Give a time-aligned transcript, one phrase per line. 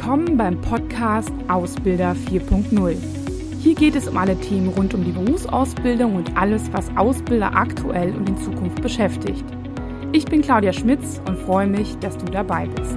[0.00, 2.96] Willkommen beim Podcast Ausbilder 4.0.
[3.60, 8.14] Hier geht es um alle Themen rund um die Berufsausbildung und alles, was Ausbilder aktuell
[8.14, 9.44] und in Zukunft beschäftigt.
[10.12, 12.96] Ich bin Claudia Schmitz und freue mich, dass du dabei bist.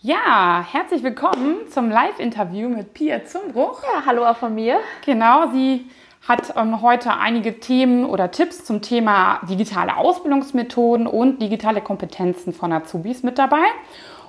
[0.00, 3.82] Ja, herzlich willkommen zum Live-Interview mit Pia Zumbruch.
[3.82, 4.80] Ja, hallo auch von mir.
[5.04, 5.84] Genau, sie
[6.28, 12.72] hat ähm, heute einige Themen oder Tipps zum Thema digitale Ausbildungsmethoden und digitale Kompetenzen von
[12.72, 13.64] Azubis mit dabei.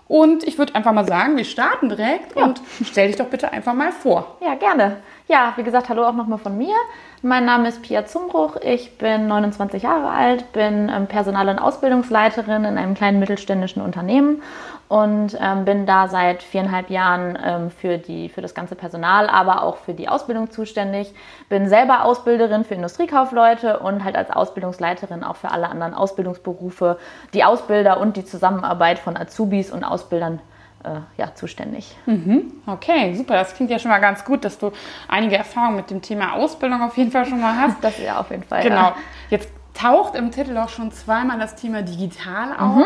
[0.07, 2.45] Und ich würde einfach mal sagen, wir starten direkt ja.
[2.45, 4.37] und stell dich doch bitte einfach mal vor.
[4.41, 4.97] Ja, gerne.
[5.30, 6.73] Ja, wie gesagt, hallo auch nochmal von mir.
[7.22, 8.55] Mein Name ist Pia Zumbruch.
[8.62, 14.41] Ich bin 29 Jahre alt, bin ähm, Personal- und Ausbildungsleiterin in einem kleinen mittelständischen Unternehmen
[14.88, 19.63] und ähm, bin da seit viereinhalb Jahren ähm, für, die, für das ganze Personal, aber
[19.63, 21.13] auch für die Ausbildung zuständig.
[21.49, 26.99] Bin selber Ausbilderin für Industriekaufleute und halt als Ausbildungsleiterin auch für alle anderen Ausbildungsberufe,
[27.34, 30.40] die Ausbilder und die Zusammenarbeit von Azubis und Ausbildern
[31.18, 31.96] äh, ja, zuständig.
[32.05, 32.52] Mhm.
[32.66, 33.35] Okay, super.
[33.35, 34.71] Das klingt ja schon mal ganz gut, dass du
[35.07, 37.77] einige Erfahrungen mit dem Thema Ausbildung auf jeden Fall schon mal hast.
[37.82, 38.63] Das ja auf jeden Fall.
[38.63, 38.76] Genau.
[38.76, 38.96] Ja.
[39.29, 42.76] Jetzt taucht im Titel auch schon zweimal das Thema digital auf.
[42.76, 42.85] Mhm.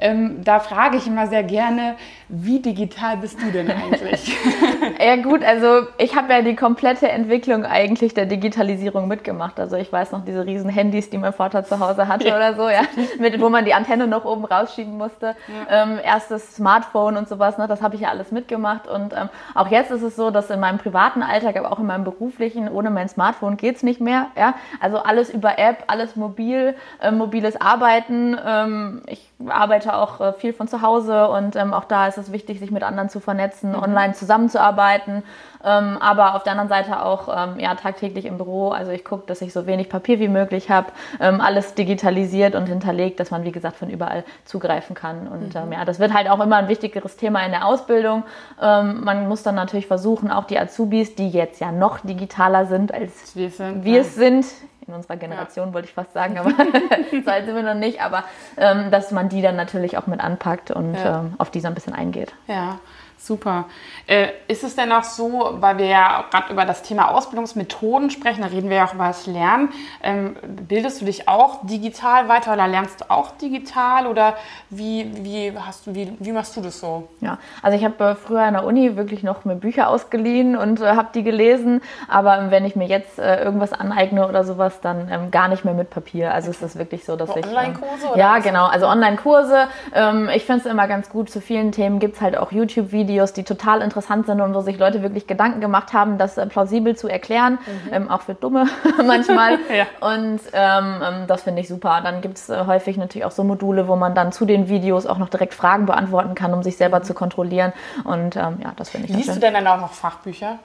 [0.00, 1.96] Ähm, da frage ich immer sehr gerne,
[2.28, 4.36] wie digital bist du denn eigentlich?
[4.98, 9.60] ja gut, also ich habe ja die komplette Entwicklung eigentlich der Digitalisierung mitgemacht.
[9.60, 12.36] Also ich weiß noch diese riesen Handys, die mein Vater zu Hause hatte ja.
[12.36, 12.82] oder so, ja,
[13.18, 15.36] mit, wo man die Antenne noch oben rausschieben musste.
[15.68, 15.82] Ja.
[15.82, 18.88] Ähm, erstes Smartphone und sowas, ne, das habe ich ja alles mitgemacht.
[18.88, 21.86] Und ähm, auch jetzt ist es so, dass in meinem privaten Alltag, aber auch in
[21.86, 24.26] meinem beruflichen, ohne mein Smartphone geht es nicht mehr.
[24.36, 24.54] Ja?
[24.80, 28.36] Also alles über App, alles mobil, äh, mobiles Arbeiten.
[28.44, 32.32] Ähm, ich arbeite auch äh, viel von zu Hause und ähm, auch da ist es
[32.32, 33.82] wichtig, sich mit anderen zu vernetzen, mhm.
[33.82, 35.22] online zusammenzuarbeiten,
[35.64, 38.70] ähm, aber auf der anderen Seite auch ähm, ja, tagtäglich im Büro.
[38.70, 40.88] Also ich gucke, dass ich so wenig Papier wie möglich habe,
[41.20, 45.28] ähm, alles digitalisiert und hinterlegt, dass man wie gesagt von überall zugreifen kann.
[45.28, 45.72] Und ähm, mhm.
[45.72, 48.24] ja, das wird halt auch immer ein wichtigeres Thema in der Ausbildung.
[48.60, 52.92] Ähm, man muss dann natürlich versuchen, auch die Azubis, die jetzt ja noch digitaler sind
[52.92, 54.46] als wir, sind, wir es sind,
[54.86, 55.74] in unserer Generation, ja.
[55.74, 56.50] wollte ich fast sagen, aber
[57.24, 58.24] so alt sind wir noch nicht, aber
[58.56, 61.20] ähm, dass man die dann natürlich auch mit anpackt und ja.
[61.20, 62.32] ähm, auf die so ein bisschen eingeht.
[62.46, 62.78] Ja,
[63.24, 63.64] Super.
[64.06, 68.42] Äh, ist es denn auch so, weil wir ja gerade über das Thema Ausbildungsmethoden sprechen,
[68.42, 69.70] da reden wir ja auch über das Lernen,
[70.02, 74.34] ähm, bildest du dich auch digital weiter oder lernst du auch digital oder
[74.68, 77.08] wie, wie, hast du, wie, wie machst du das so?
[77.22, 80.82] Ja, also ich habe äh, früher an der Uni wirklich noch mir Bücher ausgeliehen und
[80.82, 85.30] äh, habe die gelesen, aber wenn ich mir jetzt irgendwas aneigne oder sowas, dann ähm,
[85.30, 86.34] gar nicht mehr mit Papier.
[86.34, 86.58] Also okay.
[86.58, 87.46] ist es wirklich so, dass so ich...
[87.46, 88.06] Online-Kurse?
[88.12, 89.68] Ähm, ja, genau, also Online-Kurse.
[89.94, 93.13] Ähm, ich finde es immer ganz gut, zu vielen Themen gibt es halt auch YouTube-Videos,
[93.14, 96.46] Videos, die total interessant sind und wo sich Leute wirklich Gedanken gemacht haben, das äh,
[96.46, 97.92] plausibel zu erklären, mhm.
[97.92, 98.66] ähm, auch für Dumme
[99.06, 99.58] manchmal.
[99.76, 99.86] ja.
[100.00, 102.00] Und ähm, ähm, das finde ich super.
[102.02, 105.06] Dann gibt es äh, häufig natürlich auch so Module, wo man dann zu den Videos
[105.06, 107.04] auch noch direkt Fragen beantworten kann, um sich selber mhm.
[107.04, 107.72] zu kontrollieren.
[108.02, 110.58] Und ähm, ja, das finde ich Liest du denn dann auch noch Fachbücher?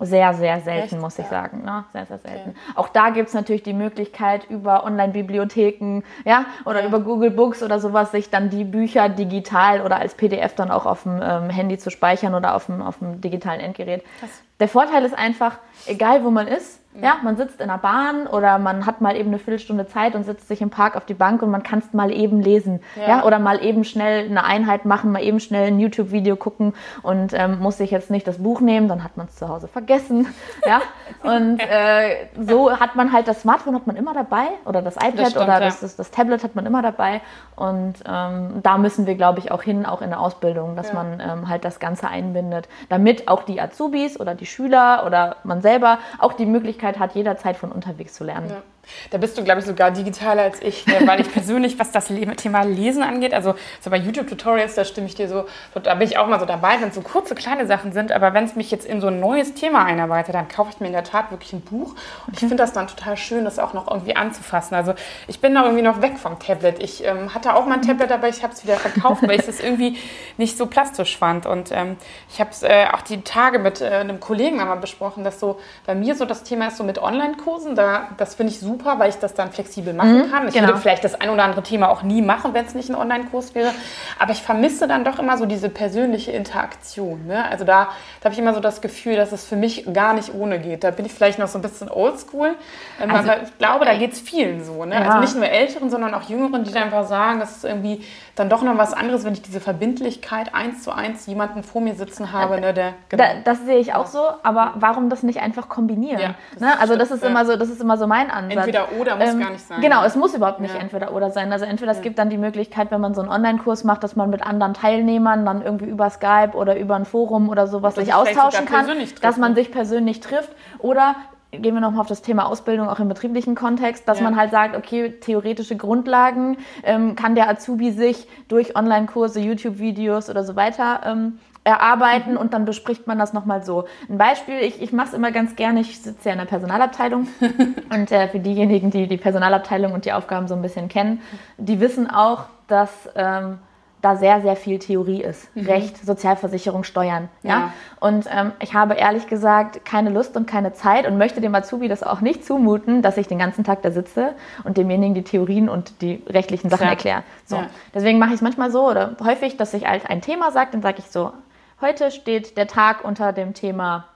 [0.00, 1.00] Sehr, sehr selten, Echt?
[1.00, 1.30] muss ich ja.
[1.30, 1.62] sagen.
[1.64, 1.84] Ne?
[1.92, 2.50] Sehr, sehr selten.
[2.50, 2.58] Okay.
[2.74, 6.86] Auch da gibt es natürlich die Möglichkeit, über Online-Bibliotheken ja, oder ja.
[6.86, 10.86] über Google Books oder sowas, sich dann die Bücher digital oder als PDF dann auch
[10.86, 14.02] auf dem ähm, Handy zu speichern oder auf dem, auf dem digitalen Endgerät.
[14.20, 14.30] Krass.
[14.58, 17.04] Der Vorteil ist einfach, egal wo man ist, Mhm.
[17.04, 20.24] Ja, man sitzt in der Bahn oder man hat mal eben eine Viertelstunde Zeit und
[20.24, 22.80] setzt sich im Park auf die Bank und man kann es mal eben lesen.
[22.96, 23.08] Ja.
[23.08, 23.24] ja.
[23.24, 27.60] Oder mal eben schnell eine Einheit machen, mal eben schnell ein YouTube-Video gucken und ähm,
[27.60, 30.26] muss sich jetzt nicht das Buch nehmen, dann hat man es zu Hause vergessen.
[30.66, 30.80] ja.
[31.22, 35.18] Und äh, so hat man halt das Smartphone hat man immer dabei oder das iPad
[35.18, 37.20] das stimmt, oder das, das, das, Tablet hat man immer dabei.
[37.54, 40.94] Und ähm, da müssen wir, glaube ich, auch hin, auch in der Ausbildung, dass ja.
[40.94, 45.62] man ähm, halt das Ganze einbindet, damit auch die Azubis oder die Schüler oder man
[45.62, 48.50] selber auch die Möglichkeit hat, jederzeit von unterwegs zu lernen.
[48.50, 48.62] Ja.
[49.10, 50.94] Da bist du, glaube ich, sogar digitaler als ich, ne?
[51.06, 55.14] weil ich persönlich, was das Thema Lesen angeht, also so bei YouTube-Tutorials, da stimme ich
[55.14, 55.46] dir so,
[55.82, 58.34] da bin ich auch mal so dabei, wenn es so kurze, kleine Sachen sind, aber
[58.34, 60.92] wenn es mich jetzt in so ein neues Thema einarbeitet, dann kaufe ich mir in
[60.92, 61.94] der Tat wirklich ein Buch
[62.26, 64.74] und ich finde das dann total schön, das auch noch irgendwie anzufassen.
[64.74, 64.94] Also
[65.28, 66.82] ich bin da irgendwie noch weg vom Tablet.
[66.82, 69.48] Ich ähm, hatte auch mal ein Tablet, aber ich habe es wieder verkauft, weil ich
[69.48, 69.98] es irgendwie
[70.36, 71.96] nicht so plastisch fand und ähm,
[72.30, 75.58] ich habe es äh, auch die Tage mit äh, einem Kollegen einmal besprochen, dass so
[75.86, 78.98] bei mir so das Thema ist so mit Online-Kursen, da, das finde ich super super,
[78.98, 80.48] weil ich das dann flexibel machen mhm, kann.
[80.48, 80.68] Ich genau.
[80.68, 83.54] würde vielleicht das ein oder andere Thema auch nie machen, wenn es nicht ein Online-Kurs
[83.54, 83.72] wäre.
[84.18, 87.26] Aber ich vermisse dann doch immer so diese persönliche Interaktion.
[87.26, 87.44] Ne?
[87.50, 87.88] Also da,
[88.20, 90.84] da habe ich immer so das Gefühl, dass es für mich gar nicht ohne geht.
[90.84, 92.54] Da bin ich vielleicht noch so ein bisschen oldschool.
[93.00, 94.84] Ähm, also, aber ich glaube, da geht es vielen so.
[94.84, 94.94] Ne?
[94.94, 95.00] Ja.
[95.02, 98.04] Also nicht nur Älteren, sondern auch Jüngeren, die dann einfach sagen, das ist irgendwie
[98.36, 101.94] dann doch noch was anderes, wenn ich diese Verbindlichkeit eins zu eins jemanden vor mir
[101.94, 102.60] sitzen habe.
[102.60, 103.22] Ne, der, genau.
[103.22, 106.20] da, das sehe ich auch so, aber warum das nicht einfach kombinieren?
[106.20, 106.80] Ja, das ne?
[106.80, 108.59] Also das ist, immer so, das ist immer so mein Ansatz.
[108.60, 109.80] Entweder oder muss ähm, gar nicht sein.
[109.80, 110.80] Genau, es muss überhaupt nicht ja.
[110.80, 111.52] entweder oder sein.
[111.52, 114.30] Also entweder es gibt dann die Möglichkeit, wenn man so einen Online-Kurs macht, dass man
[114.30, 118.66] mit anderen Teilnehmern dann irgendwie über Skype oder über ein Forum oder sowas sich austauschen
[118.66, 118.86] kann,
[119.22, 120.50] dass man sich persönlich trifft.
[120.78, 121.16] Oder
[121.52, 124.24] gehen wir nochmal auf das Thema Ausbildung auch im betrieblichen Kontext, dass ja.
[124.24, 130.44] man halt sagt, okay, theoretische Grundlagen ähm, kann der Azubi sich durch Online-Kurse, YouTube-Videos oder
[130.44, 132.38] so weiter ähm, erarbeiten mhm.
[132.38, 133.84] und dann bespricht man das nochmal so.
[134.08, 137.28] Ein Beispiel, ich, ich mache es immer ganz gerne, ich sitze ja in der Personalabteilung
[137.90, 141.20] und äh, für diejenigen, die die Personalabteilung und die Aufgaben so ein bisschen kennen,
[141.58, 142.90] die wissen auch, dass...
[143.14, 143.58] Ähm,
[144.02, 145.54] da sehr, sehr viel Theorie ist.
[145.54, 145.66] Mhm.
[145.66, 147.28] Recht, Sozialversicherung, Steuern.
[147.42, 147.50] Ja?
[147.50, 147.72] ja.
[148.00, 151.88] Und ähm, ich habe ehrlich gesagt keine Lust und keine Zeit und möchte dem Azubi
[151.88, 154.34] das auch nicht zumuten, dass ich den ganzen Tag da sitze
[154.64, 157.22] und demjenigen die Theorien und die rechtlichen Sachen erkläre.
[157.44, 157.56] So.
[157.56, 157.66] Ja.
[157.94, 160.82] Deswegen mache ich es manchmal so oder häufig, dass ich halt ein Thema sage, dann
[160.82, 161.32] sage ich so,
[161.80, 164.09] heute steht der Tag unter dem Thema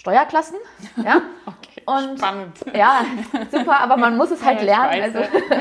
[0.00, 0.56] Steuerklassen.
[1.04, 1.22] Ja?
[1.46, 2.56] okay, und, spannend.
[2.74, 3.04] Ja,
[3.50, 5.02] super, aber man muss es halt lernen.
[5.02, 5.18] Also,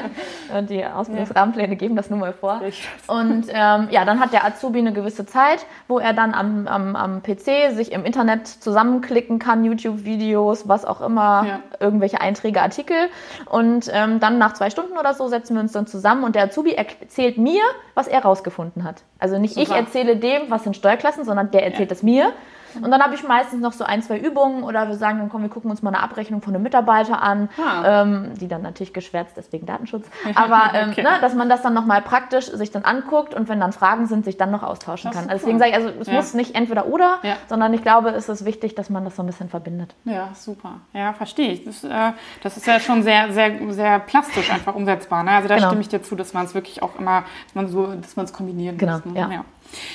[0.58, 2.62] und die Ausbildungsrahmenpläne geben das nur mal vor.
[3.08, 6.96] Und ähm, ja, dann hat der Azubi eine gewisse Zeit, wo er dann am, am,
[6.96, 11.60] am PC sich im Internet zusammenklicken kann, YouTube-Videos, was auch immer, ja.
[11.80, 12.98] irgendwelche Einträge, Artikel.
[13.46, 16.46] Und ähm, dann nach zwei Stunden oder so setzen wir uns dann zusammen und der
[16.46, 17.62] Azubi erzählt mir,
[17.94, 19.04] was er rausgefunden hat.
[19.20, 19.68] Also nicht super.
[19.70, 22.06] ich erzähle dem, was sind Steuerklassen, sondern der erzählt es ja.
[22.06, 22.34] mir.
[22.76, 25.42] Und dann habe ich meistens noch so ein, zwei Übungen oder wir sagen dann, komm,
[25.42, 28.04] wir gucken uns mal eine Abrechnung von einem Mitarbeiter an, ah.
[28.04, 30.06] ähm, die dann natürlich geschwärzt ist wegen Datenschutz.
[30.36, 31.04] Aber ähm, okay.
[31.04, 34.26] ne, dass man das dann nochmal praktisch sich dann anguckt und wenn dann Fragen sind,
[34.26, 35.30] sich dann noch austauschen kann.
[35.30, 36.14] Also deswegen sage ich, also es ja.
[36.14, 37.38] muss nicht entweder oder, ja.
[37.48, 39.96] sondern ich glaube, es ist wichtig, dass man das so ein bisschen verbindet.
[40.06, 40.82] Ja, super.
[40.94, 41.66] Ja, verstehe ich.
[41.66, 42.12] Das, äh,
[42.44, 45.24] das ist ja schon sehr, sehr, sehr plastisch einfach umsetzbar.
[45.24, 45.32] Ne?
[45.32, 45.68] Also da genau.
[45.68, 48.26] stimme ich dir zu, dass man es wirklich auch immer, dass man so, dass man
[48.26, 49.06] es kombinieren genau, muss.
[49.06, 49.20] Ne?
[49.20, 49.46] Ja.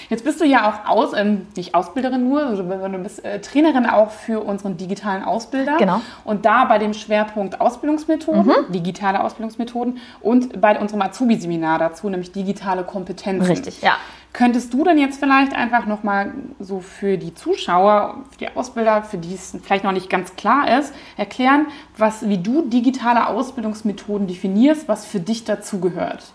[0.08, 3.86] Jetzt bist du ja auch aus, ähm, nicht Ausbilderin nur, also du bist äh, Trainerin
[3.86, 5.76] auch für unseren digitalen Ausbilder.
[5.78, 6.00] Genau.
[6.24, 8.72] Und da bei dem Schwerpunkt Ausbildungsmethoden, mhm.
[8.72, 13.50] digitale Ausbildungsmethoden und bei unserem Azubi-Seminar dazu, nämlich digitale Kompetenzen.
[13.50, 13.96] Richtig, ja.
[14.32, 19.16] Könntest du denn jetzt vielleicht einfach nochmal so für die Zuschauer, für die Ausbilder, für
[19.16, 21.66] die es vielleicht noch nicht ganz klar ist, erklären,
[21.96, 26.32] was, wie du digitale Ausbildungsmethoden definierst, was für dich dazugehört?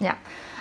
[0.00, 0.14] Ja,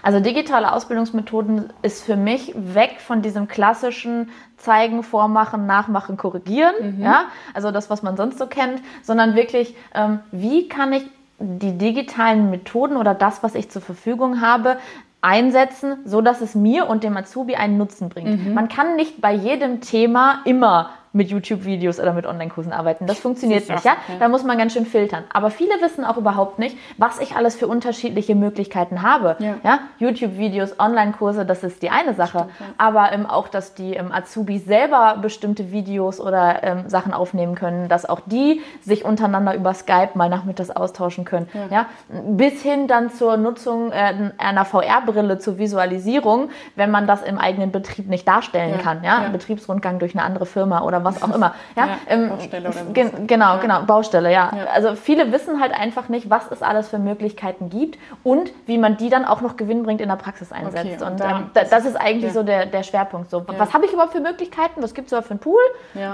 [0.05, 6.97] also digitale Ausbildungsmethoden ist für mich weg von diesem klassischen Zeigen, Vormachen, Nachmachen, Korrigieren.
[6.97, 7.01] Mhm.
[7.01, 7.25] Ja?
[7.55, 11.09] Also das, was man sonst so kennt, sondern wirklich, ähm, wie kann ich
[11.39, 14.77] die digitalen Methoden oder das, was ich zur Verfügung habe,
[15.21, 18.45] einsetzen, so dass es mir und dem Azubi einen Nutzen bringt.
[18.45, 18.53] Mhm.
[18.53, 23.07] Man kann nicht bei jedem Thema immer mit YouTube-Videos oder mit Online-Kursen arbeiten.
[23.07, 23.91] Das funktioniert nicht, ja?
[24.09, 24.15] ja?
[24.19, 25.23] Da muss man ganz schön filtern.
[25.31, 29.37] Aber viele wissen auch überhaupt nicht, was ich alles für unterschiedliche Möglichkeiten habe.
[29.39, 29.55] Ja.
[29.63, 29.79] ja?
[29.97, 32.39] YouTube-Videos, Online-Kurse, das ist die eine Sache.
[32.39, 32.65] Stimmt, ja.
[32.77, 37.87] Aber ähm, auch, dass die ähm, Azubis selber bestimmte Videos oder ähm, Sachen aufnehmen können,
[37.87, 41.47] dass auch die sich untereinander über Skype mal nachmittags austauschen können.
[41.71, 41.85] Ja?
[42.09, 47.71] Bis hin dann zur Nutzung äh, einer VR-Brille zur Visualisierung, wenn man das im eigenen
[47.71, 49.01] Betrieb nicht darstellen kann.
[49.01, 49.29] Ja?
[49.31, 51.55] Betriebsrundgang durch eine andere Firma oder was auch immer.
[51.75, 53.57] Ja, ja ähm, Baustelle oder ge Genau, ja.
[53.57, 54.51] genau, Baustelle, ja.
[54.55, 54.65] ja.
[54.73, 58.97] Also viele wissen halt einfach nicht, was es alles für Möglichkeiten gibt und wie man
[58.97, 61.01] die dann auch noch gewinnbringend in der Praxis einsetzt.
[61.01, 63.29] Okay, und, und ähm, das, das ist eigentlich so der, der Schwerpunkt.
[63.29, 64.81] So, was habe ich überhaupt für Möglichkeiten?
[64.81, 65.61] Was gibt es überhaupt für einen Pool?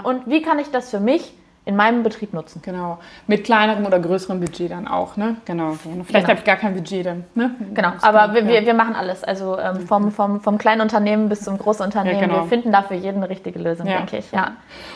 [0.03, 2.61] Und wie kann ich das für mich in meinem Betrieb nutzen.
[2.63, 2.99] Genau.
[3.27, 5.35] Mit kleinerem oder größerem Budget dann auch, ne?
[5.45, 5.73] Genau.
[5.73, 6.27] Vielleicht genau.
[6.27, 7.23] habe ich gar kein Budget dann.
[7.35, 7.55] Ne?
[7.73, 9.23] Genau, aber wir, wir, wir machen alles.
[9.23, 12.19] Also ähm, vom, vom, vom kleinen Unternehmen bis zum Großunternehmen.
[12.19, 12.41] Ja, genau.
[12.41, 13.97] Wir finden dafür jeden eine richtige Lösung, ja.
[13.97, 14.31] denke ich.
[14.31, 14.53] Ja.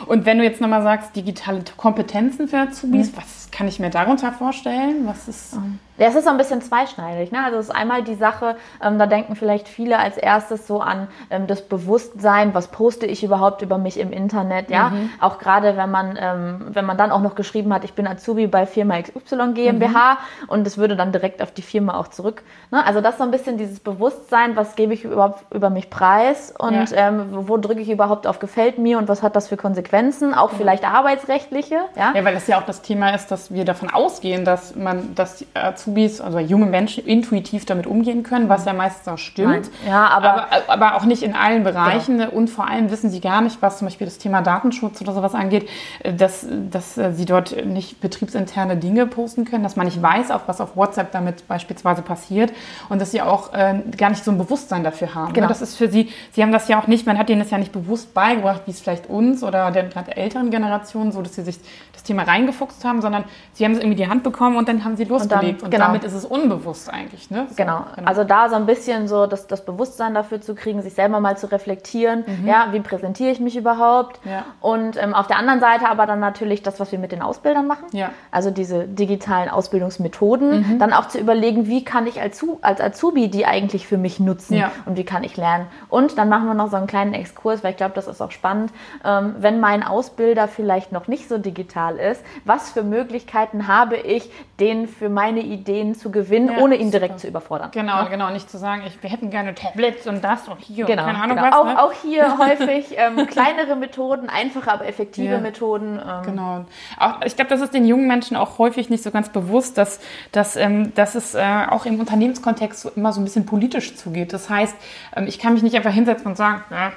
[0.08, 3.18] Und wenn du jetzt nochmal sagst, digitale Kompetenzen für Azubis, mhm.
[3.18, 5.06] was kann ich mir darunter vorstellen?
[5.06, 5.54] Was ist.
[5.54, 7.32] Um ja, es ist so ein bisschen zweischneidig.
[7.32, 7.44] Ne?
[7.44, 11.08] Also es ist einmal die Sache, ähm, da denken vielleicht viele als erstes so an
[11.30, 14.90] ähm, das Bewusstsein, was poste ich überhaupt über mich im Internet, ja.
[14.90, 15.10] Mhm.
[15.20, 18.48] Auch gerade wenn man, ähm, wenn man dann auch noch geschrieben hat, ich bin Azubi
[18.48, 20.50] bei Firma XY GmbH mhm.
[20.50, 22.44] und es würde dann direkt auf die Firma auch zurück.
[22.72, 22.86] Ne?
[22.86, 26.54] Also das ist so ein bisschen dieses Bewusstsein, was gebe ich überhaupt über mich preis
[26.58, 27.08] und ja.
[27.08, 30.52] ähm, wo drücke ich überhaupt auf gefällt mir und was hat das für Konsequenzen, auch
[30.52, 30.58] mhm.
[30.58, 31.80] vielleicht arbeitsrechtliche.
[31.96, 32.14] Ja?
[32.14, 35.38] ja, weil das ja auch das Thema ist, dass wir davon ausgehen, dass man, dass
[35.38, 35.48] die
[35.86, 39.70] Azubis also junge Menschen, intuitiv damit umgehen können, was ja meistens auch stimmt.
[39.84, 39.92] Nein.
[39.92, 42.18] Ja, aber, aber, aber auch nicht in allen Bereichen.
[42.18, 42.32] Genau.
[42.32, 45.36] Und vor allem wissen sie gar nicht, was zum Beispiel das Thema Datenschutz oder sowas
[45.36, 45.70] angeht,
[46.04, 50.62] dass, dass sie dort nicht betriebsinterne Dinge posten können, dass man nicht weiß, auch was
[50.62, 52.52] auf WhatsApp damit beispielsweise passiert
[52.90, 55.34] und dass sie auch äh, gar nicht so ein Bewusstsein dafür haben.
[55.34, 55.48] Genau.
[55.48, 57.58] Das ist für sie, sie haben das ja auch nicht, man hat ihnen das ja
[57.58, 61.44] nicht bewusst beigebracht, wie es vielleicht uns oder der gerade älteren Generation so, dass sie
[61.44, 61.60] sich
[61.94, 63.24] das Thema reingefuchst haben, sondern
[63.54, 65.64] sie haben es irgendwie die Hand bekommen und dann haben sie losgelegt.
[65.64, 65.88] Und, dann, und genau.
[65.88, 67.30] damit ist es unbewusst eigentlich.
[67.30, 67.46] Ne?
[67.50, 67.86] So, genau.
[67.96, 68.08] genau.
[68.08, 71.38] Also da so ein bisschen so das, das Bewusstsein dafür zu kriegen, sich selber mal
[71.38, 72.48] zu reflektieren, mhm.
[72.48, 74.20] ja, wie präsentiere ich mich überhaupt?
[74.26, 74.46] Ja.
[74.62, 77.68] Und ähm, auf der anderen Seite aber dann natürlich das, was wir mit den Ausbildern
[77.68, 77.86] machen.
[77.92, 78.12] Ja.
[78.32, 80.74] Also diese digitalen Ausbildungsmethoden.
[80.74, 80.80] Mhm.
[80.80, 84.56] Dann auch zu überlegen, wie kann ich als, als Azubi die eigentlich für mich nutzen
[84.56, 84.72] ja.
[84.86, 85.68] und wie kann ich lernen.
[85.90, 88.32] Und dann machen wir noch so einen kleinen Exkurs, weil ich glaube, das ist auch
[88.32, 88.72] spannend.
[89.04, 94.32] Ähm, wenn mein Ausbilder vielleicht noch nicht so digital ist, was für Möglichkeiten habe ich,
[94.60, 97.22] den für meine Ideen zu gewinnen, ja, ohne ihn direkt super.
[97.22, 97.72] zu überfordern.
[97.72, 98.08] Genau, ja?
[98.08, 98.30] genau.
[98.30, 101.24] Nicht zu sagen, ich, wir hätten gerne Tablets und das und hier genau, und keine
[101.24, 101.48] Ahnung genau.
[101.48, 101.56] was.
[101.56, 101.84] Auch, ne?
[101.84, 105.40] auch hier häufig ähm, kleinere Methoden, einfache, aber effektive ja.
[105.40, 106.00] Methoden.
[106.00, 106.24] Ähm.
[106.24, 106.66] Genau.
[107.00, 110.00] Auch, ich glaube, das ist den jungen Menschen auch häufig nicht so ganz bewusst, dass,
[110.32, 114.34] dass, ähm, dass es äh, auch im Unternehmenskontext so immer so ein bisschen politisch zugeht.
[114.34, 114.76] Das heißt,
[115.16, 116.92] ähm, ich kann mich nicht einfach hinsetzen und sagen, ja,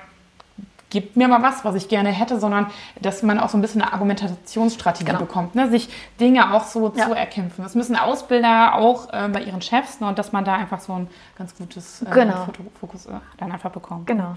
[0.90, 2.66] gib mir mal was, was ich gerne hätte, sondern
[3.00, 5.18] dass man auch so ein bisschen eine Argumentationsstrategie genau.
[5.18, 5.68] bekommt, ne?
[5.70, 5.88] sich
[6.20, 7.06] Dinge auch so ja.
[7.06, 7.62] zu erkämpfen.
[7.62, 10.08] Das müssen Ausbilder auch äh, bei ihren Chefs ne?
[10.08, 12.46] und dass man da einfach so ein ganz gutes äh, genau.
[12.80, 14.06] Fokus äh, dann einfach bekommt.
[14.06, 14.36] Genau.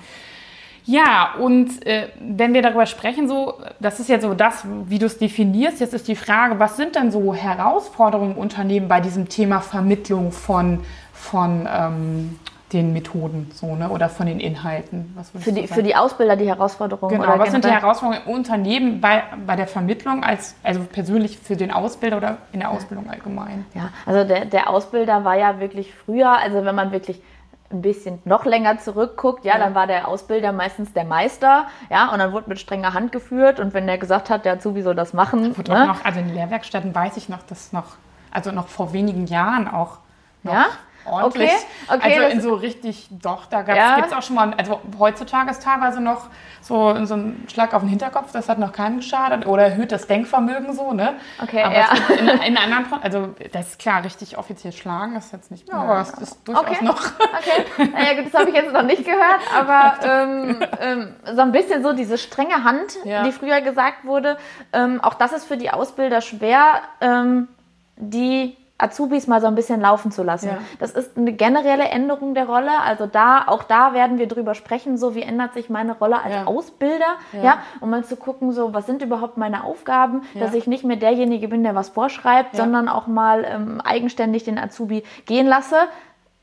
[0.83, 5.05] Ja, und äh, wenn wir darüber sprechen, so, das ist ja so das, wie du
[5.05, 5.79] es definierst.
[5.79, 10.83] Jetzt ist die Frage, was sind denn so Herausforderungen Unternehmen bei diesem Thema Vermittlung von,
[11.13, 12.39] von ähm,
[12.73, 13.89] den Methoden so, ne?
[13.89, 15.15] oder von den Inhalten?
[15.39, 17.19] für, die, für die Ausbilder die Herausforderungen?
[17.19, 21.55] Genau, was sind die Herausforderungen im Unternehmen bei, bei der Vermittlung, als, also persönlich für
[21.55, 23.65] den Ausbilder oder in der Ausbildung allgemein?
[23.73, 27.21] Ja, also der, der Ausbilder war ja wirklich früher, also wenn man wirklich
[27.71, 32.11] ein bisschen noch länger zurückguckt, ja, ja, dann war der Ausbilder meistens der Meister, ja,
[32.11, 34.95] und dann wurde mit strenger Hand geführt und wenn der gesagt hat, der Azubi soll
[34.95, 35.55] das machen.
[35.67, 35.87] Ne?
[35.87, 37.95] Noch, also in den Lehrwerkstätten weiß ich noch, dass noch,
[38.29, 39.99] also noch vor wenigen Jahren auch
[40.43, 40.65] noch ja?
[41.05, 41.51] Ordentlich.
[41.87, 43.95] Okay, okay, also in so richtig, doch, da ja.
[43.95, 46.27] gibt es auch schon mal, also heutzutage ist teilweise noch
[46.61, 50.07] so, so ein Schlag auf den Hinterkopf, das hat noch keinem geschadet oder erhöht das
[50.07, 51.15] Denkvermögen so, ne?
[51.41, 51.89] Okay, aber ja.
[52.17, 55.83] in, in anderen, also das ist klar, richtig offiziell schlagen ist jetzt nicht mehr, ja,
[55.83, 56.85] aber es ist durchaus okay.
[56.85, 57.01] noch.
[57.01, 61.51] Okay, naja gut, das habe ich jetzt noch nicht gehört, aber ähm, ähm, so ein
[61.51, 63.23] bisschen so diese strenge Hand, ja.
[63.23, 64.37] die früher gesagt wurde,
[64.73, 67.47] ähm, auch das ist für die Ausbilder schwer, ähm,
[67.97, 70.47] die Azubis mal so ein bisschen laufen zu lassen.
[70.47, 70.57] Ja.
[70.79, 72.71] Das ist eine generelle Änderung der Rolle.
[72.83, 76.33] Also da, auch da werden wir drüber sprechen, so wie ändert sich meine Rolle als
[76.33, 76.45] ja.
[76.45, 77.43] Ausbilder, ja.
[77.43, 80.97] ja, um mal zu gucken, so was sind überhaupt meine Aufgaben, dass ich nicht mehr
[80.97, 85.75] derjenige bin, der was vorschreibt, sondern auch mal ähm, eigenständig den Azubi gehen lasse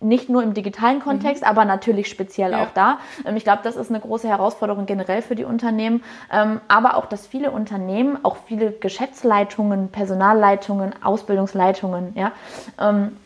[0.00, 1.48] nicht nur im digitalen Kontext, mhm.
[1.48, 2.62] aber natürlich speziell ja.
[2.62, 2.98] auch da.
[3.24, 6.02] Ähm, ich glaube, das ist eine große Herausforderung generell für die Unternehmen,
[6.32, 12.32] ähm, aber auch, dass viele Unternehmen, auch viele Geschäftsleitungen, Personalleitungen, Ausbildungsleitungen, ja,
[12.80, 13.16] ähm,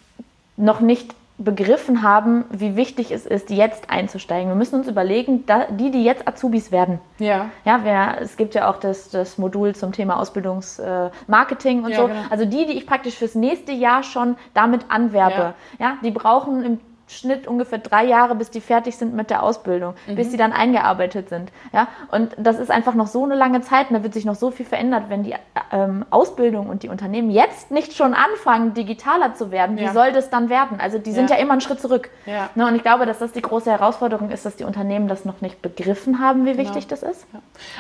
[0.57, 4.49] noch nicht begriffen haben, wie wichtig es ist, jetzt einzusteigen.
[4.49, 5.45] Wir müssen uns überlegen,
[5.79, 7.01] die, die jetzt Azubis werden.
[7.19, 7.51] Ja.
[7.65, 11.97] Ja, wer, es gibt ja auch das, das Modul zum Thema Ausbildungsmarketing äh, und ja,
[11.97, 12.07] so.
[12.07, 12.21] Genau.
[12.31, 15.55] Also die, die ich praktisch fürs nächste Jahr schon damit anwerbe.
[15.79, 16.81] Ja, ja die brauchen im
[17.12, 20.16] Schnitt ungefähr drei Jahre, bis die fertig sind mit der Ausbildung, mhm.
[20.16, 21.52] bis sie dann eingearbeitet sind.
[21.73, 21.88] Ja?
[22.11, 24.50] Und das ist einfach noch so eine lange Zeit und da wird sich noch so
[24.50, 25.35] viel verändert, wenn die
[25.71, 29.78] ähm, Ausbildung und die Unternehmen jetzt nicht schon anfangen, digitaler zu werden.
[29.78, 29.90] Ja.
[29.90, 30.81] Wie soll das dann werden?
[30.81, 32.11] Also die sind ja, ja immer einen Schritt zurück.
[32.26, 32.50] Ja.
[32.54, 32.66] Ne?
[32.66, 35.62] Und ich glaube, dass das die große Herausforderung ist, dass die Unternehmen das noch nicht
[35.62, 37.00] begriffen haben, wie wichtig genau.
[37.00, 37.26] das ist.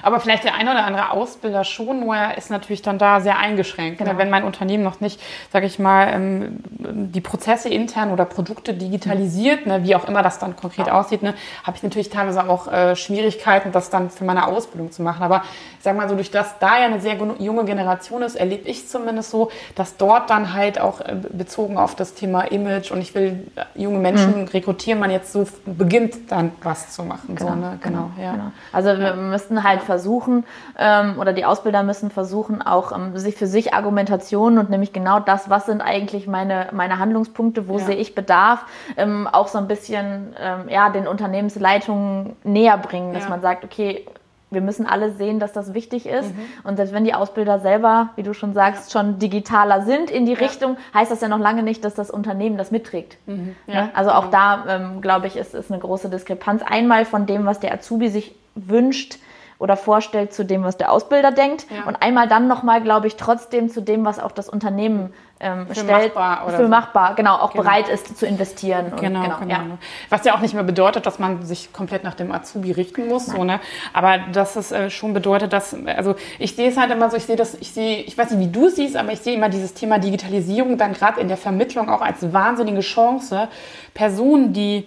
[0.02, 3.38] Aber vielleicht der ein oder andere Ausbilder schon, nur er ist natürlich dann da sehr
[3.38, 4.00] eingeschränkt.
[4.00, 4.06] Ne?
[4.06, 4.18] Genau.
[4.18, 5.20] Wenn mein Unternehmen noch nicht,
[5.50, 10.22] sage ich mal, ähm, die Prozesse intern oder Produkte digitalisiert, organisiert, ne, wie auch immer
[10.22, 14.24] das dann konkret aussieht, ne, habe ich natürlich teilweise auch äh, Schwierigkeiten, das dann für
[14.24, 15.22] meine Ausbildung zu machen.
[15.22, 15.42] Aber
[15.78, 18.88] ich sage mal so, durch das da ja eine sehr junge Generation ist, erlebe ich
[18.88, 23.14] zumindest so, dass dort dann halt auch äh, bezogen auf das Thema Image und ich
[23.14, 24.48] will äh, junge Menschen mhm.
[24.48, 27.36] rekrutieren, man jetzt so beginnt dann was zu machen.
[27.36, 27.78] Genau, so, ne?
[27.82, 28.32] genau, genau, ja.
[28.32, 28.52] genau.
[28.72, 30.44] Also wir müssten halt versuchen,
[30.78, 35.20] ähm, oder die Ausbilder müssen versuchen, auch ähm, sich für sich Argumentationen und nämlich genau
[35.20, 37.86] das, was sind eigentlich meine, meine Handlungspunkte, wo ja.
[37.86, 38.64] sehe ich Bedarf,
[38.96, 43.30] ähm, auch so ein bisschen ähm, ja, den Unternehmensleitungen näher bringen, dass ja.
[43.30, 44.06] man sagt, okay,
[44.52, 46.34] wir müssen alle sehen, dass das wichtig ist.
[46.34, 46.44] Mhm.
[46.64, 49.00] Und selbst wenn die Ausbilder selber, wie du schon sagst, ja.
[49.00, 50.38] schon digitaler sind in die ja.
[50.38, 53.16] Richtung, heißt das ja noch lange nicht, dass das Unternehmen das mitträgt.
[53.26, 53.56] Mhm.
[53.66, 53.90] Ja.
[53.94, 56.62] Also auch da, ähm, glaube ich, ist, ist eine große Diskrepanz.
[56.62, 59.18] Einmal von dem, was der Azubi sich wünscht,
[59.62, 61.84] oder vorstellt zu dem, was der Ausbilder denkt Ja.
[61.86, 65.74] und einmal dann nochmal, glaube ich, trotzdem zu dem, was auch das Unternehmen ähm, Für
[65.74, 66.68] stellt, machbar für so.
[66.68, 67.62] machbar, genau, auch Genau.
[67.64, 68.86] bereit ist zu investieren.
[68.92, 69.46] Und, Genau, genau.
[69.48, 69.60] ja.
[70.08, 73.26] Was ja auch nicht mehr bedeutet, dass man sich komplett nach dem Azubi richten muss,
[73.26, 73.60] so, ne?
[73.92, 77.24] Aber dass es äh, schon bedeutet, dass, also ich sehe es halt immer so, ich
[77.26, 79.48] sehe das, ich sehe, ich weiß nicht, wie du es siehst, aber ich sehe immer
[79.48, 83.48] dieses Thema Digitalisierung dann gerade in der Vermittlung auch als wahnsinnige Chance.
[83.94, 84.86] Personen, die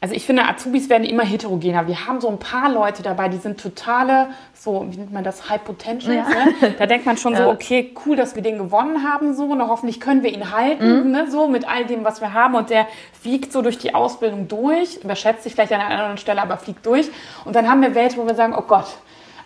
[0.00, 1.88] also ich finde, Azubis werden immer heterogener.
[1.88, 5.50] Wir haben so ein paar Leute dabei, die sind totale, so, wie nennt man das,
[5.50, 6.28] High Potentials.
[6.28, 6.74] Ne?
[6.78, 7.48] Da denkt man schon so, Ja.
[7.48, 11.28] okay, cool, dass wir den gewonnen haben, so, und hoffentlich können wir ihn halten, ne?
[11.28, 12.54] so, mit all dem, was wir haben.
[12.54, 12.86] Und der
[13.20, 16.86] fliegt so durch die Ausbildung durch, überschätzt sich vielleicht an einer anderen Stelle, aber fliegt
[16.86, 17.10] durch.
[17.44, 18.86] Und dann haben wir Welche, wo wir sagen, oh Gott,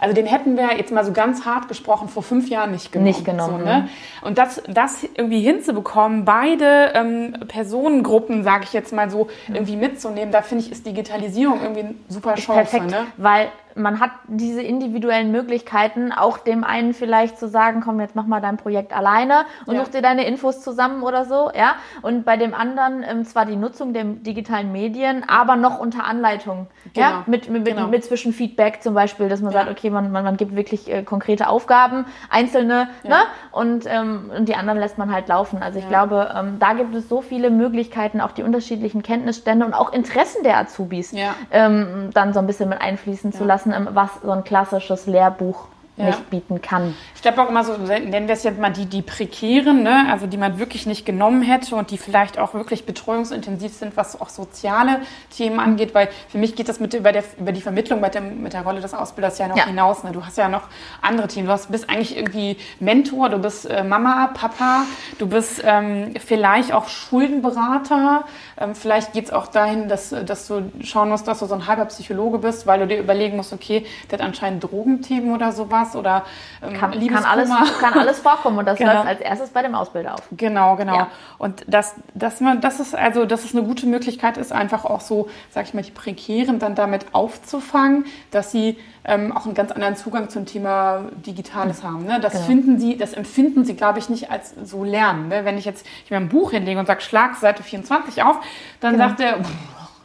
[0.02, 3.06] also den hätten wir jetzt mal so ganz hart gesprochen vor fünf Jahren nicht genommen.
[3.09, 3.88] Nicht genommen, So, ne?
[4.23, 10.32] Und das, das irgendwie hinzubekommen, beide ähm, Personengruppen, sage ich jetzt mal so, irgendwie mitzunehmen,
[10.32, 12.52] da finde ich, ist Digitalisierung irgendwie eine super Chance.
[12.71, 13.06] Perfekt, Ne?
[13.16, 18.26] weil man hat diese individuellen Möglichkeiten, auch dem einen vielleicht zu sagen, komm, jetzt mach
[18.26, 19.81] mal dein Projekt alleine und Ja.
[19.85, 21.75] such dir deine Infos zusammen oder so, ja.
[22.02, 26.67] Und bei dem anderen ähm, zwar die Nutzung der digitalen Medien, aber noch unter Anleitung,
[26.95, 27.07] Genau.
[27.07, 27.88] ja, mit, mit, Genau.
[27.88, 29.61] mit Zwischenfeedback zum Beispiel, dass man Ja.
[29.61, 33.17] sagt, okay, man, man, man gibt wirklich äh, konkrete Aufgaben, einzelne, ne,
[33.52, 35.62] und, ähm, und die anderen lässt man halt laufen.
[35.62, 39.75] Also ich glaube, ähm, da gibt es so viele Möglichkeiten, auch die unterschiedlichen Kenntnisstände und
[39.75, 41.35] auch Interessen der Azubis Ja.
[41.50, 45.69] ähm, dann so ein bisschen mit einfließen zu lassen, ähm, was so ein klassisches Lehrbuch
[45.99, 46.06] Ja.
[46.06, 46.94] nicht bieten kann.
[47.14, 50.06] Ich glaube auch immer so, nennen wir es jetzt mal die, die prekären, ne?
[50.11, 54.18] also die man wirklich nicht genommen hätte und die vielleicht auch wirklich betreuungsintensiv sind, was
[54.18, 55.00] auch soziale
[55.37, 58.42] Themen angeht, weil für mich geht das mit über, der, über die Vermittlung mit, dem,
[58.42, 59.66] mit der Rolle des Ausbilders ja noch Ja.
[59.66, 60.02] hinaus.
[60.02, 60.12] Ne?
[60.12, 60.62] Du hast ja noch
[61.02, 61.46] andere Themen.
[61.46, 64.84] Du hast, bist eigentlich irgendwie Mentor, du bist äh, Mama, Papa,
[65.18, 68.25] du bist ähm, vielleicht auch Schuldenberater.
[68.58, 71.66] Ähm, vielleicht geht es auch dahin, dass, dass du schauen musst, dass du so ein
[71.66, 75.82] halber Psychologe bist, weil du dir überlegen musst, okay, der hat anscheinend Drogenthemen oder sowas
[75.97, 76.25] oder
[76.62, 78.93] ähm, Kann, kann, alles, kann alles vorkommen und das Genau.
[78.95, 80.23] läuft als erstes bei dem Ausbilder auf.
[80.33, 80.95] Genau, genau.
[80.97, 81.07] Ja.
[81.39, 85.01] Und dass, dass man, das ist also, dass es eine gute Möglichkeit ist, einfach auch
[85.01, 89.73] so, sag ich mal, die Prekären dann damit aufzufangen, dass sie ähm, auch einen ganz
[89.73, 92.05] anderen Zugang zum Thema Digitales haben.
[92.05, 92.21] Ne?
[92.21, 92.45] Das Genau.
[92.45, 95.29] finden sie, das empfinden sie, glaube ich, nicht als so Lernen.
[95.29, 95.45] Ne?
[95.45, 98.37] Wenn ich jetzt ich mir ein Buch hinlege und sage, schlag Seite 24 auf,
[98.81, 99.09] dann Genau.
[99.09, 99.51] sagt er, pff,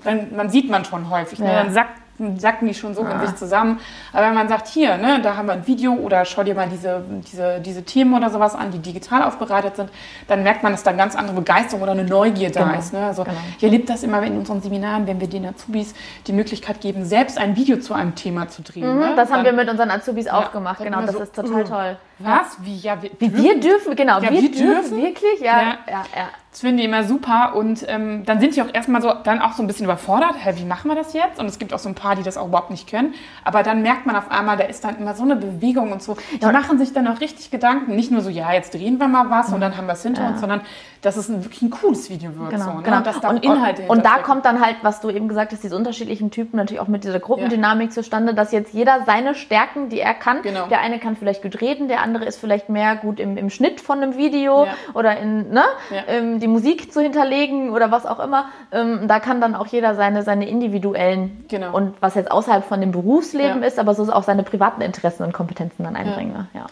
[0.03, 1.37] dann, man sieht man schon häufig.
[1.39, 1.45] Ne?
[1.47, 1.63] Ja.
[1.63, 1.91] Dann sagt
[2.37, 3.79] sacken die schon so in sich zusammen.
[4.13, 6.67] Aber wenn man sagt, hier, ne, da haben wir ein Video oder schau dir mal
[6.67, 9.89] diese, diese, diese Themen oder sowas an, die digital aufbereitet sind,
[10.27, 12.93] dann merkt man, dass da eine ganz andere Begeisterung oder eine Neugier da Genau, ist.
[12.93, 13.05] Ne?
[13.05, 13.37] Also genau.
[13.57, 15.93] ich erlebe das immer in unseren Seminaren, wenn wir den Azubis
[16.25, 18.99] die Möglichkeit geben, selbst ein Video zu einem Thema zu drehen.
[18.99, 19.07] ne?
[19.11, 21.35] Mhm, Das haben Dann- wir mit unseren Azubis auch gemacht, dann genau, das so, ist
[21.35, 21.97] total uh, toll.
[22.19, 22.57] Was?
[22.61, 22.77] Wie?
[22.77, 25.77] Ja, wir, Wie wir dürfen, genau, Ja, wir, wir dürfen, wirklich, ja, Ja.
[25.87, 26.27] ja, ja.
[26.57, 29.53] Das finden die immer super und ähm, dann sind die auch erstmal so, dann auch
[29.53, 30.33] so ein bisschen überfordert.
[30.43, 31.39] Hä, wie machen wir das jetzt?
[31.39, 33.13] Und es gibt auch so ein paar, die das auch überhaupt nicht können.
[33.43, 36.17] Aber dann merkt man auf einmal, da ist dann immer so eine Bewegung und so.
[36.41, 37.95] Die machen sich dann auch richtig Gedanken.
[37.95, 40.25] Nicht nur so, ja, jetzt drehen wir mal was und dann haben wir es hinter
[40.29, 40.61] uns, sondern
[41.03, 42.49] dass es ein, wirklich ein cooles Video wird.
[42.49, 42.81] Genau, so, ne?
[42.83, 42.97] genau.
[42.97, 45.63] Und dass da und, Inhalte und, da kommt dann halt, was du eben gesagt hast,
[45.63, 49.99] diese unterschiedlichen Typen natürlich auch mit dieser Gruppendynamik zustande, dass jetzt jeder seine Stärken, die
[49.99, 50.65] er kann, Genau.
[50.67, 53.79] der eine kann vielleicht gut reden, der andere ist vielleicht mehr gut im, im Schnitt
[53.79, 54.73] von einem Video Ja.
[54.95, 56.03] oder in ne, Ja.
[56.07, 58.45] ähm, die Musik zu hinterlegen oder was auch immer.
[58.71, 61.75] Ähm, da kann dann auch jeder seine, seine individuellen Genau.
[61.75, 63.67] und was jetzt außerhalb von dem Berufsleben Ja.
[63.67, 66.33] ist, aber so auch seine privaten Interessen und Kompetenzen dann einbringen.
[66.33, 66.47] ne?
[66.53, 66.65] Ja.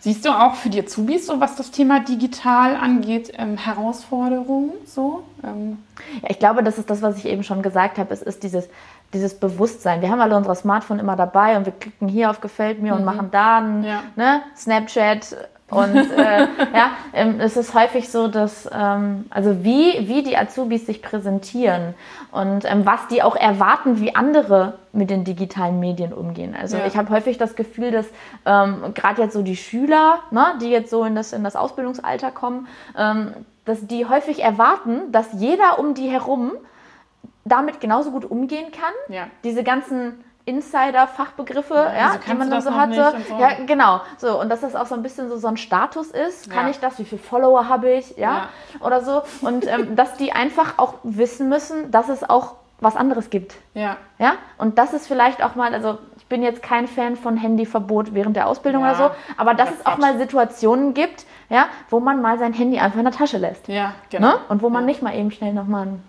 [0.00, 5.24] Siehst du auch für die Azubis, so was das Thema digital angeht, ähm, Herausforderungen so?
[5.42, 5.78] Ähm,
[6.22, 8.14] Ja, ich glaube, das ist das, was ich eben schon gesagt habe.
[8.14, 8.68] Es ist dieses,
[9.12, 10.00] dieses Bewusstsein.
[10.00, 13.04] Wir haben alle unser Smartphone immer dabei und wir klicken hier auf Gefällt mir und
[13.04, 13.82] machen da Mhm.
[13.82, 14.02] Ja.
[14.14, 15.36] ne, Snapchat.
[15.70, 16.40] Und äh,
[16.74, 21.94] ja, ähm, es ist häufig so, dass ähm, also wie, wie die Azubis sich präsentieren
[22.32, 26.56] und ähm, was die auch erwarten, wie andere mit den digitalen Medien umgehen.
[26.58, 26.86] Also Ja.
[26.86, 28.06] ich habe häufig das Gefühl, dass
[28.46, 32.30] ähm, gerade jetzt so die Schüler, ne, die jetzt so in das, in das Ausbildungsalter
[32.30, 33.32] kommen, ähm,
[33.66, 36.52] dass die häufig erwarten, dass jeder um die herum
[37.44, 39.14] damit genauso gut umgehen kann.
[39.14, 39.26] Ja.
[39.44, 43.22] Diese ganzen Insider-Fachbegriffe, ja, wieso die kannst man dann das so hatte.
[43.28, 43.38] so?
[43.38, 44.00] Ja, genau.
[44.18, 46.50] So, und dass das auch so ein bisschen so, so ein Status ist.
[46.50, 46.70] Kann Ja.
[46.70, 46.98] ich das?
[46.98, 48.16] Wie viele Follower habe ich?
[48.16, 48.48] Ja,
[48.80, 49.22] oder so.
[49.42, 53.56] Und ähm, dass die einfach auch wissen müssen, dass es auch was anderes gibt.
[53.74, 53.96] ja.
[54.20, 58.14] Ja, und das ist vielleicht auch mal, also ich bin jetzt kein Fan von Handyverbot
[58.14, 60.00] während der Ausbildung Ja, oder so, aber dass ja, es auch Quatsch.
[60.00, 63.66] mal Situationen gibt, ja, wo man mal sein Handy einfach in der Tasche lässt.
[63.68, 64.28] Ja, genau.
[64.28, 64.38] Ne?
[64.48, 64.86] Und wo man Ja.
[64.86, 66.02] nicht mal eben schnell nochmal ein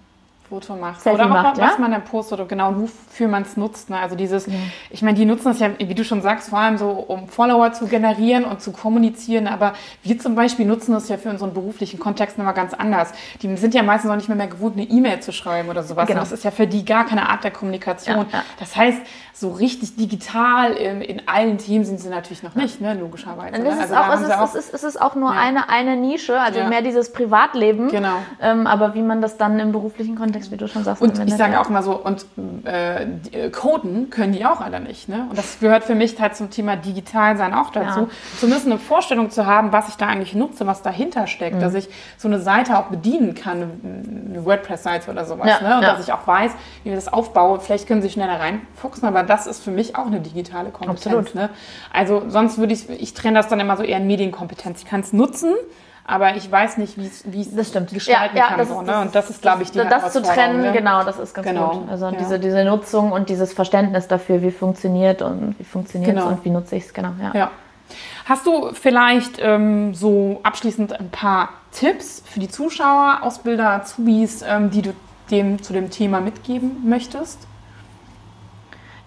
[0.49, 1.01] Foto macht.
[1.01, 1.77] Selfie oder auch, macht, was ja?
[1.79, 3.89] man dann postet genau wofür man es nutzt.
[3.89, 3.97] Ne?
[3.97, 4.47] Also dieses,
[4.89, 7.71] ich meine, die nutzen das ja, wie du schon sagst, vor allem so, um Follower
[7.71, 9.47] zu generieren und zu kommunizieren.
[9.47, 13.11] Aber wir zum Beispiel nutzen das ja für unseren beruflichen Kontext nochmal ganz anders.
[13.41, 16.07] Die sind ja meistens auch nicht mehr, mehr gewohnt, eine E-Mail zu schreiben oder sowas.
[16.07, 16.19] Genau.
[16.19, 18.17] Und das ist ja für die gar keine Art der Kommunikation.
[18.17, 18.43] Ja, ja.
[18.59, 18.99] Das heißt,
[19.33, 22.93] so richtig digital in, in allen Themen sind sie natürlich noch nicht, ne?
[22.95, 23.55] logischerweise.
[23.55, 23.69] Und ne?
[23.69, 25.39] das ist Also auch, es, ist, auch es, ist, es ist auch nur Ja.
[25.39, 26.67] eine, eine Nische, also Ja.
[26.67, 27.87] mehr dieses Privatleben.
[27.89, 28.17] Genau.
[28.41, 31.35] Ähm, aber wie man das dann im beruflichen Kontext, wie du schon sagst, Und ich
[31.35, 32.25] sage auch mal so, und
[32.65, 35.09] äh, die, Coden können die auch alle nicht.
[35.09, 35.27] Ne?
[35.29, 38.01] Und das gehört für mich halt zum Thema Digitalsein auch dazu.
[38.01, 38.07] Ja.
[38.39, 41.57] Zumindest eine Vorstellung zu haben, was ich da eigentlich nutze, was dahinter steckt.
[41.57, 41.61] Mhm.
[41.61, 45.47] Dass ich so eine Seite auch bedienen kann, eine WordPress-Seite oder sowas.
[45.47, 45.75] Ja, ne?
[45.77, 45.95] Und ja.
[45.95, 46.51] dass ich auch weiß,
[46.83, 47.59] wie ich das aufbaue.
[47.59, 51.05] Vielleicht können sie schneller reinfuchsen, aber das ist für mich auch eine digitale Kompetenz.
[51.05, 51.35] Absolut.
[51.35, 51.49] Ne?
[51.91, 54.81] Also sonst würde ich, ich trenne das dann immer so eher in Medienkompetenz.
[54.81, 55.53] Ich kann es nutzen,
[56.05, 57.05] aber ich weiß nicht, wie
[57.41, 58.57] ich es Das gestalten Ja, ja, kann.
[58.57, 58.91] das so, ist- ne?
[58.93, 60.71] das Und das ist, glaube ich, die das zu Herausforderung, trennen, ne?
[60.71, 61.89] genau, das ist ganz Genau, gut.
[61.89, 62.11] Also ja.
[62.13, 66.33] diese, diese Nutzung und dieses Verständnis dafür, wie funktioniert und wie funktioniert es Genau.
[66.35, 67.11] und wie nutze ich es, genau.
[67.33, 67.51] Ja.
[68.25, 74.69] Hast du vielleicht ähm, so abschließend ein paar Tipps für die Zuschauer, Ausbilder, Azubis, ähm,
[74.69, 74.93] die du
[75.31, 77.47] dem zu dem Thema mitgeben möchtest?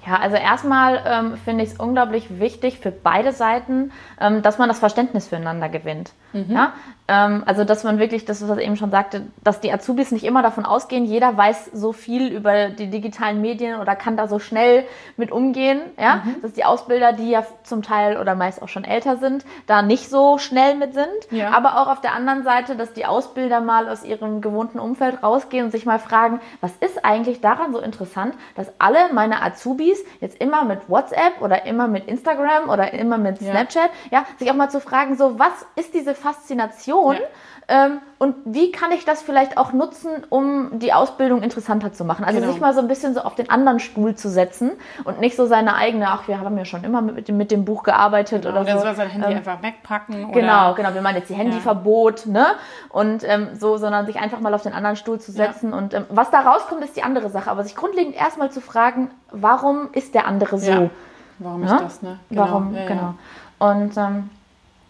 [0.06, 4.68] Ja, also erstmal ähm, finde ich es unglaublich wichtig für beide Seiten, ähm, dass man
[4.68, 6.10] das Verständnis füreinander gewinnt.
[6.32, 6.72] Ja?
[7.08, 10.24] Ähm, also dass man wirklich, das, was ich eben schon sagte, dass die Azubis nicht
[10.24, 14.38] immer davon ausgehen, jeder weiß so viel über die digitalen Medien oder kann da so
[14.38, 14.84] schnell
[15.16, 15.80] mit umgehen.
[15.98, 16.22] Ja?
[16.42, 20.08] Dass die Ausbilder, die ja zum Teil oder meist auch schon älter sind, da nicht
[20.08, 21.08] so schnell mit sind.
[21.30, 21.50] Ja.
[21.50, 25.66] Aber auch auf der anderen Seite, dass die Ausbilder mal aus ihrem gewohnten Umfeld rausgehen
[25.66, 30.40] und sich mal fragen, was ist eigentlich daran so interessant, dass alle meine Azubis jetzt
[30.40, 33.50] immer mit WhatsApp oder immer mit Instagram oder immer mit Ja.
[33.50, 37.14] Snapchat, ja, sich auch mal zu fragen, so was ist diese Faszination?
[37.16, 37.20] Ja.
[37.68, 42.24] Ähm, und wie kann ich das vielleicht auch nutzen, um die Ausbildung interessanter zu machen?
[42.24, 42.50] Also Genau.
[42.52, 44.72] sich mal so ein bisschen so auf den anderen Stuhl zu setzen
[45.04, 47.64] und nicht so seine eigene, ach, wir haben ja schon immer mit, dem- mit dem
[47.64, 48.82] Buch gearbeitet oder Oder so.
[48.84, 50.32] soll sein Handy Ähm, einfach wegpacken?
[50.32, 50.94] Genau, oder genau.
[50.94, 52.46] Wir meinen jetzt die Handyverbot, ne?
[52.88, 55.46] Und ähm, so, sondern sich einfach mal auf den anderen Stuhl zu Ja.
[55.46, 55.72] setzen.
[55.72, 57.48] Und ähm, was da rauskommt, ist die andere Sache.
[57.48, 60.70] Aber sich grundlegend erstmal zu fragen, warum ist der andere so?
[60.70, 60.90] Ja.
[61.38, 61.76] Warum Ja?
[61.76, 62.18] ist das, ne?
[62.30, 62.86] Warum, Ja, ja.
[62.88, 63.14] genau.
[63.60, 64.30] Und ähm,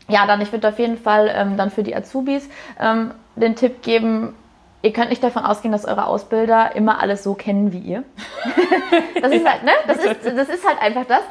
[0.09, 2.49] ja, dann, ich würde auf jeden Fall ähm, dann für die Azubis
[2.81, 4.35] ähm, den Tipp geben,
[4.83, 8.05] ihr könnt nicht davon ausgehen, dass eure Ausbilder immer alles so kennen wie ihr.
[9.23, 9.71] das ist halt, ne?
[9.87, 11.23] Das ist, das ist halt einfach das.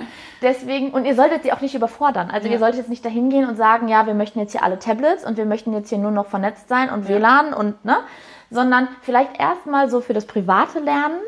[0.41, 2.31] Deswegen, und ihr solltet sie auch nicht überfordern.
[2.31, 2.53] Also Ja.
[2.53, 5.25] ihr solltet jetzt nicht dahin gehen und sagen, ja, wir möchten jetzt hier alle Tablets
[5.25, 7.97] und wir möchten jetzt hier nur noch vernetzt sein und WLAN und, ne?
[8.49, 11.19] Sondern vielleicht erstmal so für das private Lernen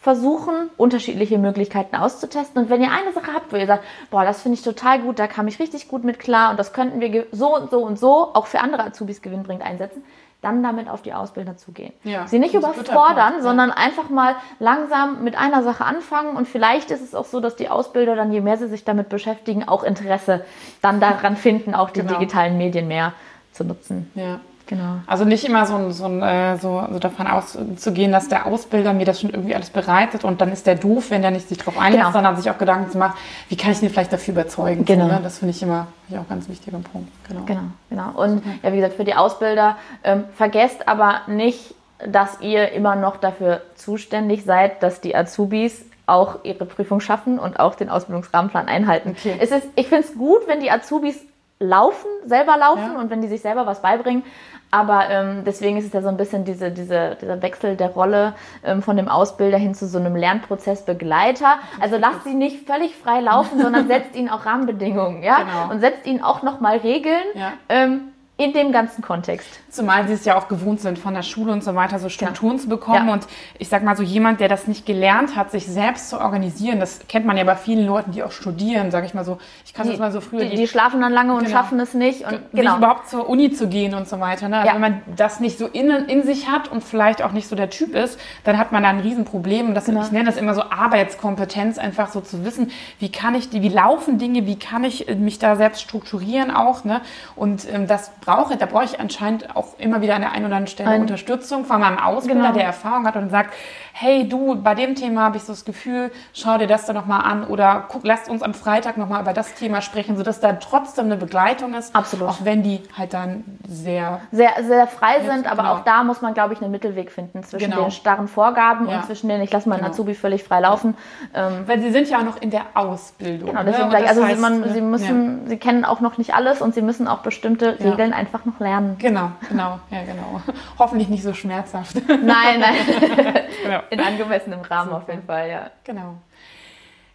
[0.00, 2.62] versuchen, unterschiedliche Möglichkeiten auszutesten.
[2.62, 5.18] Und wenn ihr eine Sache habt, wo ihr sagt, boah, das finde ich total gut,
[5.18, 7.98] da kam ich richtig gut mit klar und das könnten wir so und so und
[7.98, 10.02] so auch für andere Azubis gewinnbringend einsetzen,
[10.40, 11.92] dann damit auf die Ausbilder zugehen.
[12.02, 13.42] Ja, Sie nicht überfordern, ja.
[13.42, 17.56] sondern einfach mal langsam mit einer Sache anfangen und vielleicht ist es auch so, dass
[17.56, 20.46] die Ausbilder dann, je mehr sie sich damit beschäftigen, auch Interesse
[20.80, 22.14] dann daran finden, auch die Genau.
[22.14, 23.12] digitalen Medien mehr
[23.52, 24.10] zu nutzen.
[24.14, 24.40] Ja.
[24.70, 25.00] Genau.
[25.08, 28.92] Also nicht immer so, ein- so, ein, äh, so, so davon auszugehen, dass der Ausbilder
[28.92, 31.58] mir das schon irgendwie alles bereitet und dann ist der doof, wenn der nicht sich
[31.58, 32.12] darauf einlässt, Genau.
[32.12, 33.14] sondern sich auch Gedanken zu machen,
[33.48, 34.84] wie kann ich ihn vielleicht dafür überzeugen.
[34.84, 35.06] Genau.
[35.08, 35.20] So, ne?
[35.24, 37.10] Das finde ich immer ja, auch ganz wichtiger Punkt.
[37.28, 37.42] Genau.
[37.46, 38.10] Genau, genau.
[38.22, 41.74] Und ja, wie gesagt, für die Ausbilder ähm, vergesst aber nicht,
[42.06, 47.58] dass ihr immer noch dafür zuständig seid, dass die Azubis auch ihre Prüfung schaffen und
[47.58, 49.16] auch den Ausbildungsrahmenplan einhalten.
[49.18, 49.34] Okay.
[49.40, 51.18] Es ist, ich finde es gut, wenn die Azubis
[51.60, 52.98] laufen, selber laufen Ja.
[52.98, 54.24] und wenn die sich selber was beibringen.
[54.72, 58.34] Aber ähm, deswegen ist es ja so ein bisschen diese, diese, dieser Wechsel der Rolle
[58.64, 61.54] ähm, von dem Ausbilder hin zu so einem Lernprozessbegleiter.
[61.80, 65.70] Also lasst sie nicht völlig frei laufen, sondern setzt ihnen auch Rahmenbedingungen, ja, Genau.
[65.72, 67.52] und setzt ihnen auch nochmal Regeln Ja.
[67.68, 68.09] ähm,
[68.40, 69.48] in dem ganzen Kontext.
[69.68, 72.58] Zumal sie es ja auch gewohnt sind, von der Schule und so weiter so Strukturen
[72.58, 73.06] zu bekommen.
[73.08, 73.12] Ja.
[73.12, 73.26] Und
[73.58, 77.00] ich sag mal so, jemand, der das nicht gelernt hat, sich selbst zu organisieren, das
[77.06, 79.38] kennt man ja bei vielen Leuten, die auch studieren, sage ich mal so.
[79.66, 81.50] Ich kann das mal so früher, die, die schlafen dann lange und Genau.
[81.56, 82.24] schaffen es nicht.
[82.26, 82.78] Und genau.
[82.78, 84.48] überhaupt zur Uni zu gehen und so weiter.
[84.48, 84.56] Ne?
[84.56, 84.74] Also Ja.
[84.74, 87.68] wenn man das nicht so in, in sich hat und vielleicht auch nicht so der
[87.70, 89.68] Typ ist, dann hat man da ein Riesenproblem.
[89.68, 90.02] Und das, Genau.
[90.02, 93.68] Ich nenne das immer so Arbeitskompetenz, einfach so zu wissen, wie kann ich, die, wie
[93.68, 96.84] laufen Dinge, wie kann ich äh, mich da selbst strukturieren auch.
[96.84, 97.00] Ne?
[97.36, 100.56] Und ähm, das brauche, da brauche ich anscheinend auch immer wieder an der einen oder
[100.56, 102.52] anderen Stelle Ein- Unterstützung von meinem Ausbilder, Genau.
[102.54, 103.54] der Erfahrung hat und sagt,
[103.92, 107.22] hey du, bei dem Thema habe ich so das Gefühl, schau dir das doch nochmal
[107.24, 111.06] an oder guck, lasst uns am Freitag nochmal über das Thema sprechen, sodass da trotzdem
[111.06, 111.94] eine Begleitung ist.
[111.94, 112.28] Absolut.
[112.28, 115.74] Auch wenn die halt dann sehr sehr, sehr frei sind, aber genau.
[115.74, 117.82] auch da muss man, glaube ich, einen Mittelweg finden zwischen Genau.
[117.82, 118.96] den starren Vorgaben Ja.
[118.98, 119.90] und zwischen denen, ich lasse meinen Genau.
[119.90, 120.96] Azubi völlig frei laufen.
[121.34, 123.50] Ähm, weil sie sind ja auch noch in der Ausbildung.
[123.50, 123.66] Genau, ne?
[123.66, 126.00] deswegen Und sage ich, das also sie, heißt, man, ne, sie müssen, sie kennen auch
[126.00, 127.90] noch nicht alles und sie müssen auch bestimmte Ja.
[127.90, 128.96] Regeln einfach noch lernen.
[128.98, 130.40] Genau, genau, ja, genau.
[130.78, 131.96] Hoffentlich nicht so schmerzhaft.
[132.08, 132.76] Nein, nein.
[133.62, 133.80] genau.
[133.90, 135.02] In angemessenem Rahmen Super.
[135.02, 135.70] auf jeden Fall, ja.
[135.82, 136.16] genau.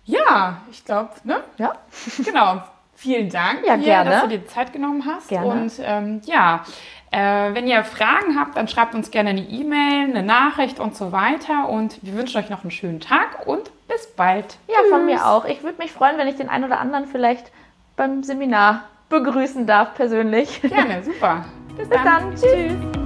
[0.04, 1.44] Ja, ich glaube, ne?
[1.58, 1.74] Ja.
[2.24, 2.62] Genau.
[2.98, 4.10] Vielen Dank, Ja, gerne.
[4.10, 5.28] dass du dir Zeit genommen hast.
[5.28, 5.48] Gerne.
[5.48, 6.64] Und ähm, ja,
[7.12, 11.12] äh, wenn ihr Fragen habt, dann schreibt uns gerne eine E-Mail, eine Nachricht und so
[11.12, 11.68] weiter.
[11.70, 14.58] Und wir wünschen euch noch einen schönen Tag und bis bald.
[14.68, 15.46] Ja, von mir auch.
[15.46, 17.52] Ich würde mich freuen, wenn ich den einen oder anderen vielleicht
[17.98, 20.62] beim Seminar begrüßen darf, persönlich.
[20.62, 21.46] Gerne, super.
[21.78, 22.34] Bis dann.
[22.36, 23.05] Tschüss.